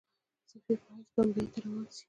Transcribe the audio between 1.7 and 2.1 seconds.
سي.